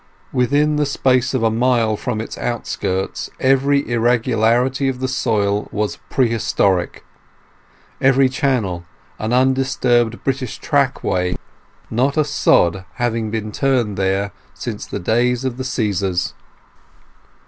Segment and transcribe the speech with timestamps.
[0.33, 5.99] Within the space of a mile from its outskirts every irregularity of the soil was
[6.09, 7.05] prehistoric,
[8.01, 8.83] every channel
[9.19, 11.35] an undisturbed British trackway;
[11.91, 16.33] not a sod having been turned there since the days of the Cæsars.